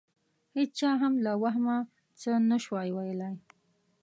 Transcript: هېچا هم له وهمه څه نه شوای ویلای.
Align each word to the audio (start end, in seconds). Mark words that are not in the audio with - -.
هېچا 0.57 0.91
هم 1.01 1.13
له 1.25 1.31
وهمه 1.43 1.77
څه 2.19 2.31
نه 2.49 2.57
شوای 2.63 2.89
ویلای. 2.93 3.35